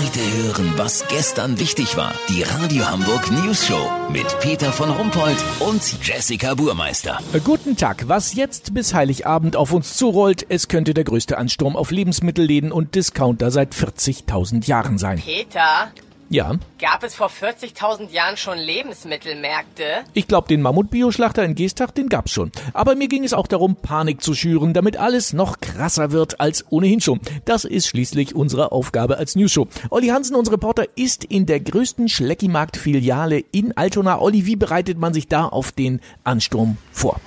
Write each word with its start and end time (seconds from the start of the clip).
Heute 0.00 0.20
hören, 0.44 0.74
was 0.76 1.08
gestern 1.08 1.58
wichtig 1.58 1.96
war. 1.96 2.14
Die 2.28 2.44
Radio 2.44 2.88
Hamburg 2.88 3.32
News 3.32 3.66
Show 3.66 3.90
mit 4.12 4.26
Peter 4.38 4.70
von 4.70 4.90
Rumpold 4.90 5.36
und 5.58 5.82
Jessica 6.06 6.54
Burmeister. 6.54 7.18
Guten 7.42 7.76
Tag. 7.76 8.06
Was 8.06 8.34
jetzt 8.34 8.74
bis 8.74 8.94
Heiligabend 8.94 9.56
auf 9.56 9.72
uns 9.72 9.96
zurollt, 9.96 10.46
es 10.48 10.68
könnte 10.68 10.94
der 10.94 11.02
größte 11.02 11.36
Ansturm 11.36 11.74
auf 11.74 11.90
Lebensmittelläden 11.90 12.70
und 12.70 12.94
Discounter 12.94 13.50
seit 13.50 13.74
40.000 13.74 14.68
Jahren 14.68 14.98
sein. 14.98 15.18
Peter, 15.18 15.90
Ja, 16.30 16.56
gab 16.78 17.02
es 17.04 17.14
vor 17.14 17.30
40.000 17.30 18.10
Jahren 18.10 18.36
schon 18.36 18.58
Lebensmittelmärkte? 18.58 20.04
ich 20.12 20.28
glaube, 20.28 20.46
den 20.48 20.60
Mammut-Bioschlachter 20.60 21.42
in 21.42 21.54
Geestach, 21.54 21.90
den 21.90 22.10
gab's 22.10 22.32
schon. 22.32 22.52
Aber 22.74 22.94
mir 22.96 23.08
ging 23.08 23.24
es 23.24 23.32
auch 23.32 23.46
darum, 23.46 23.76
Panik 23.76 24.22
zu 24.22 24.34
schüren, 24.34 24.74
damit 24.74 24.98
alles 24.98 25.32
noch 25.32 25.58
krasser 25.60 26.10
wird 26.12 26.38
als 26.38 26.66
ohnehin 26.70 27.00
schon. 27.00 27.20
Das 27.46 27.64
ist 27.64 27.86
schließlich 27.88 28.34
unsere 28.34 28.72
Aufgabe 28.72 29.16
als 29.16 29.36
Newsshow. 29.36 29.68
Olli 29.88 30.08
Hansen, 30.08 30.36
unser 30.36 30.52
Reporter, 30.52 30.84
ist 30.96 31.24
in 31.24 31.46
der 31.46 31.60
größten 31.60 32.10
Schleckimarkt-Filiale 32.10 33.42
in 33.50 33.74
Altona. 33.76 34.20
Olli, 34.20 34.44
wie 34.44 34.56
bereitet 34.56 34.98
man 34.98 35.14
sich 35.14 35.28
da 35.28 35.46
auf 35.46 35.72
den 35.72 36.02
Ansturm 36.24 36.76
vor? 36.92 37.20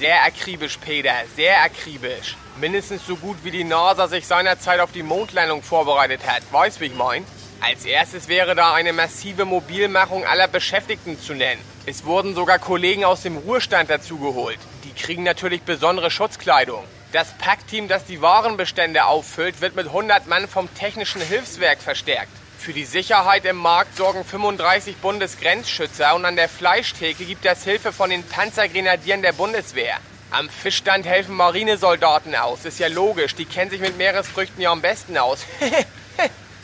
Sehr 0.00 0.24
akribisch, 0.24 0.78
Peter, 0.78 1.12
sehr 1.36 1.62
akribisch. 1.62 2.36
Mindestens 2.60 3.06
so 3.06 3.14
gut 3.14 3.36
wie 3.44 3.52
die 3.52 3.62
NASA 3.64 4.08
sich 4.08 4.26
seinerzeit 4.26 4.80
auf 4.80 4.90
die 4.90 5.04
Mondlandung 5.04 5.62
vorbereitet 5.62 6.20
hat. 6.26 6.42
Weißt, 6.52 6.80
wie 6.80 6.86
ich 6.86 6.94
mein? 6.96 7.24
Als 7.60 7.84
erstes 7.84 8.28
wäre 8.28 8.54
da 8.54 8.72
eine 8.72 8.92
massive 8.92 9.44
Mobilmachung 9.44 10.24
aller 10.24 10.46
Beschäftigten 10.46 11.20
zu 11.20 11.34
nennen. 11.34 11.60
Es 11.86 12.04
wurden 12.04 12.34
sogar 12.34 12.58
Kollegen 12.58 13.04
aus 13.04 13.22
dem 13.22 13.36
Ruhestand 13.36 13.90
dazugeholt. 13.90 14.58
Die 14.84 14.92
kriegen 14.92 15.24
natürlich 15.24 15.62
besondere 15.62 16.10
Schutzkleidung. 16.10 16.84
Das 17.12 17.32
Packteam, 17.38 17.88
das 17.88 18.04
die 18.04 18.22
Warenbestände 18.22 19.06
auffüllt, 19.06 19.60
wird 19.60 19.74
mit 19.74 19.86
100 19.86 20.26
Mann 20.28 20.46
vom 20.46 20.72
Technischen 20.74 21.20
Hilfswerk 21.20 21.80
verstärkt. 21.80 22.30
Für 22.58 22.72
die 22.72 22.84
Sicherheit 22.84 23.44
im 23.44 23.56
Markt 23.56 23.96
sorgen 23.96 24.24
35 24.24 24.96
Bundesgrenzschützer 24.98 26.14
und 26.14 26.24
an 26.24 26.36
der 26.36 26.48
Fleischtheke 26.48 27.24
gibt 27.24 27.44
es 27.46 27.64
Hilfe 27.64 27.92
von 27.92 28.10
den 28.10 28.22
Panzergrenadieren 28.24 29.22
der 29.22 29.32
Bundeswehr. 29.32 29.96
Am 30.30 30.48
Fischstand 30.50 31.06
helfen 31.06 31.34
Marinesoldaten 31.34 32.34
aus. 32.34 32.64
Ist 32.66 32.78
ja 32.78 32.88
logisch, 32.88 33.34
die 33.34 33.46
kennen 33.46 33.70
sich 33.70 33.80
mit 33.80 33.96
Meeresfrüchten 33.96 34.60
ja 34.60 34.70
am 34.70 34.82
besten 34.82 35.16
aus. 35.16 35.46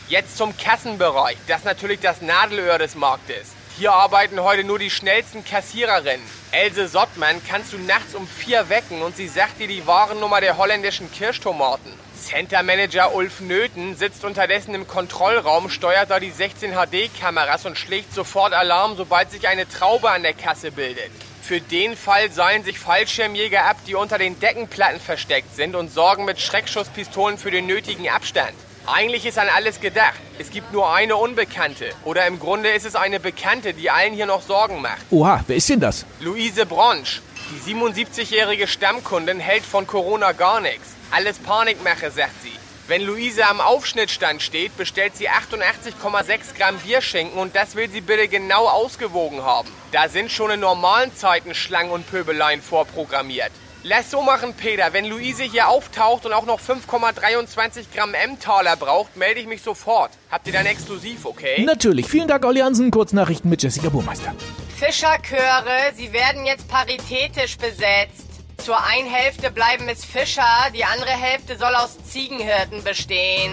Jetzt 0.06 0.36
zum 0.36 0.55
Kassenbereich. 0.58 1.38
Das 1.47 1.60
ist 1.60 1.64
natürlich 1.64 1.98
das 1.98 2.20
Nadelöhr 2.20 2.77
des 2.77 2.94
Marktes. 2.94 3.52
Hier 3.78 3.94
arbeiten 3.94 4.38
heute 4.38 4.62
nur 4.62 4.78
die 4.78 4.91
schnellsten 4.91 5.42
Kassiererinnen. 5.46 6.27
Else 6.52 6.88
Sottmann 6.88 7.41
kannst 7.48 7.72
du 7.72 7.78
nachts 7.78 8.14
um 8.14 8.28
vier 8.28 8.69
wecken 8.69 9.00
und 9.00 9.16
sie 9.16 9.28
sagt 9.28 9.58
dir 9.61 9.66
die 9.66 9.86
Warennummer 9.86 10.42
der 10.42 10.58
holländischen 10.58 11.11
Kirschtomaten. 11.11 11.91
Center 12.22 12.62
Manager 12.62 13.14
Ulf 13.14 13.41
Nöten 13.41 13.96
sitzt 13.96 14.27
unterdessen 14.27 14.74
im 14.74 14.86
Kontrollraum, 14.86 15.70
steuert 15.70 16.11
da 16.11 16.20
die 16.20 16.30
16 16.30 16.72
HD-Kameras 16.72 17.64
und 17.64 17.78
schlägt 17.78 18.12
sofort 18.12 18.52
Alarm, 18.52 18.96
sobald 18.96 19.30
sich 19.30 19.48
eine 19.48 19.66
Traube 19.66 20.11
an 20.11 20.22
der 20.22 20.34
Kasse 20.34 20.70
bildet. 20.70 21.11
Für 21.42 21.62
den 21.62 21.96
Fall 21.96 22.30
seilen 22.30 22.62
sich 22.62 22.78
Fallschirmjäger 22.78 23.64
ab, 23.64 23.78
die 23.86 23.94
unter 23.94 24.18
den 24.18 24.39
Deckenplatten 24.39 25.00
versteckt 25.00 25.56
sind 25.56 25.74
und 25.74 25.91
sorgen 25.91 26.27
mit 26.27 26.41
Schreckschusspistolen 26.41 27.39
für 27.39 27.50
den 27.50 27.66
nötigen 27.66 28.11
Abstand. 28.11 28.55
Eigentlich 28.86 29.24
ist 29.24 29.38
an 29.38 29.48
alles 29.48 29.80
gedacht. 29.80 30.20
Es 30.38 30.50
gibt 30.50 30.72
nur 30.72 30.92
eine 30.92 31.16
Unbekannte. 31.16 31.90
Oder 32.04 32.27
im 32.27 32.38
Grunde 32.38 32.70
ist 32.70 32.84
es 32.84 32.96
eine 32.96 33.18
Bekannte, 33.18 33.72
die 33.72 33.88
allen 33.88 34.12
hier 34.12 34.27
noch 34.27 34.42
Sorgen 34.42 34.82
macht. 34.82 35.00
Oha, 35.10 35.42
wer 35.46 35.56
ist 35.56 35.70
denn 35.70 35.80
das? 35.80 36.04
Luise 36.20 36.66
Bronsch. 36.66 37.22
Die 37.50 37.74
77-jährige 37.74 38.66
Stammkundin 38.66 39.40
hält 39.40 39.64
von 39.64 39.86
Corona 39.86 40.32
gar 40.32 40.60
nichts. 40.60 40.88
Alles 41.10 41.38
Panikmache, 41.38 42.10
sagt 42.10 42.42
sie. 42.42 42.52
Wenn 42.86 43.00
Luise 43.00 43.46
am 43.46 43.62
Aufschnittstand 43.62 44.42
steht, 44.42 44.77
bestellt 44.77 45.16
sie 45.16 45.30
88,6 45.30 46.55
Gramm 46.58 46.77
Bierschinken 46.77 47.38
und 47.38 47.56
das 47.56 47.77
will 47.77 47.88
sie 47.88 48.02
bitte 48.02 48.28
genau 48.28 48.68
ausgewogen 48.68 49.42
haben. 49.42 49.70
Da 49.92 50.10
sind 50.10 50.30
schon 50.30 50.50
in 50.50 50.60
normalen 50.60 51.16
Zeiten 51.16 51.55
Schlangen 51.55 51.90
und 51.90 52.06
Pöbeleien 52.10 52.60
vorprogrammiert. 52.60 53.52
Lass 53.86 54.11
so 54.11 54.22
machen, 54.22 54.55
Peter. 54.55 54.95
Wenn 54.95 55.05
Luise 55.05 55.42
hier 55.42 55.68
auftaucht 55.68 56.24
und 56.24 56.33
auch 56.33 56.46
noch 56.46 56.58
5,23 56.58 57.95
Gramm 57.95 58.14
Emmentaler 58.14 58.77
braucht, 58.77 59.14
melde 59.14 59.40
ich 59.40 59.46
mich 59.46 59.61
sofort. 59.61 60.11
Habt 60.30 60.46
ihr 60.46 60.55
dann 60.55 60.64
exklusiv, 60.64 61.27
okay? 61.27 61.62
Natürlich. 61.62 62.06
Vielen 62.06 62.27
Dank, 62.27 62.46
Olli 62.46 62.61
Hansen. 62.61 62.90
Kurznachrichten 62.90 63.50
mit 63.50 63.62
Jessica 63.62 63.90
Burmeister. 63.90 64.34
Fischerchöre, 64.78 65.92
sie 65.94 66.14
werden 66.14 66.46
jetzt 66.46 66.67
paritätisch 66.67 67.58
besetzt. 67.58 68.27
Zur 68.56 68.83
einen 68.83 69.06
Hälfte 69.06 69.50
bleiben 69.50 69.86
es 69.90 70.02
Fischer, 70.02 70.70
die 70.74 70.86
andere 70.86 71.11
Hälfte 71.11 71.58
soll 71.58 71.74
aus 71.74 71.98
Ziegenhirten 72.05 72.83
bestehen. 72.84 73.52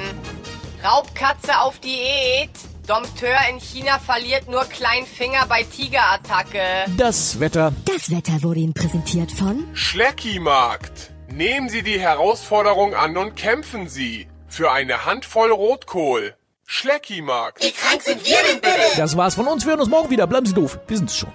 Raubkatze 0.82 1.60
auf 1.60 1.78
Diät. 1.80 2.52
Dompteur 2.88 3.38
in 3.50 3.60
China 3.60 4.00
verliert 4.00 4.50
nur 4.50 4.64
Kleinfinger 4.66 5.46
bei 5.48 5.64
Tigerattacke. 5.64 6.60
Das 6.98 7.40
Wetter. 7.40 7.74
Das 7.86 8.10
Wetter 8.10 8.42
wurde 8.42 8.60
Ihnen 8.62 8.74
präsentiert 8.74 9.32
von 9.32 9.68
Schleckimarkt. 9.74 11.12
Nehmen 11.30 11.70
Sie 11.70 11.84
die 11.84 12.00
Herausforderung 12.00 12.96
an 12.96 13.18
und 13.18 13.36
kämpfen 13.36 13.88
Sie 13.88 14.28
für 14.48 14.72
eine 14.72 15.06
Handvoll 15.06 15.52
Rotkohl. 15.52 16.36
Schleckimarkt. 16.66 17.64
Das 18.98 19.18
war's 19.18 19.36
von 19.36 19.48
uns. 19.48 19.66
Wir 19.66 19.72
hören 19.72 19.82
uns 19.82 19.90
morgen 19.90 20.10
wieder. 20.10 20.26
Bleiben 20.26 20.46
Sie 20.46 20.54
doof. 20.54 20.80
Wir 20.88 20.98
sind's 20.98 21.18
schon. 21.18 21.32